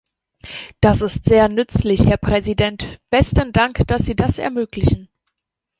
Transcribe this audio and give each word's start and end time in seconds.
Das 0.79 1.03
ist 1.03 1.25
sehr 1.25 1.47
nützlich, 1.47 2.07
Herr 2.07 2.17
Präsident, 2.17 2.99
besten 3.11 3.51
Dank, 3.53 3.83
dass 3.85 4.03
Sie 4.03 4.15
das 4.15 4.39
ermöglichen. 4.39 5.09